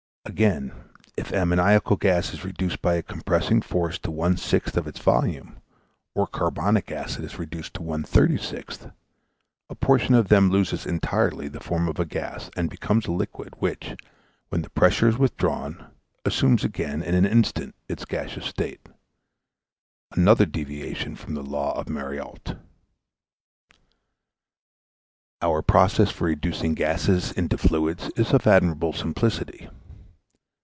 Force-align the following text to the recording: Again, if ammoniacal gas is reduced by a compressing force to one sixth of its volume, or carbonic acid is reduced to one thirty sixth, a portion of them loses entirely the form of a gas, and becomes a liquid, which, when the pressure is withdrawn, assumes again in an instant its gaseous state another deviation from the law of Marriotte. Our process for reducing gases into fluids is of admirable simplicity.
Again, 0.23 0.71
if 1.17 1.31
ammoniacal 1.33 1.97
gas 1.99 2.31
is 2.31 2.45
reduced 2.45 2.79
by 2.81 2.93
a 2.93 3.01
compressing 3.03 3.59
force 3.59 3.97
to 3.97 4.11
one 4.11 4.37
sixth 4.37 4.77
of 4.77 4.85
its 4.87 4.99
volume, 4.99 5.57
or 6.13 6.27
carbonic 6.27 6.91
acid 6.91 7.25
is 7.25 7.39
reduced 7.39 7.73
to 7.73 7.81
one 7.81 8.03
thirty 8.03 8.37
sixth, 8.37 8.91
a 9.67 9.73
portion 9.75 10.13
of 10.13 10.27
them 10.27 10.49
loses 10.51 10.85
entirely 10.85 11.47
the 11.47 11.59
form 11.59 11.89
of 11.89 11.99
a 11.99 12.05
gas, 12.05 12.51
and 12.55 12.69
becomes 12.69 13.07
a 13.07 13.11
liquid, 13.11 13.55
which, 13.57 13.97
when 14.49 14.61
the 14.61 14.69
pressure 14.69 15.07
is 15.09 15.17
withdrawn, 15.17 15.87
assumes 16.23 16.63
again 16.63 17.01
in 17.01 17.15
an 17.15 17.25
instant 17.25 17.73
its 17.89 18.05
gaseous 18.05 18.45
state 18.45 18.87
another 20.11 20.45
deviation 20.45 21.15
from 21.15 21.33
the 21.33 21.43
law 21.43 21.75
of 21.77 21.89
Marriotte. 21.89 22.57
Our 25.41 25.63
process 25.63 26.11
for 26.11 26.25
reducing 26.25 26.75
gases 26.75 27.31
into 27.31 27.57
fluids 27.57 28.11
is 28.15 28.31
of 28.33 28.45
admirable 28.45 28.93
simplicity. 28.93 29.67